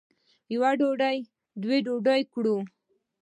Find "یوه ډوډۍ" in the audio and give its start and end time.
0.53-1.17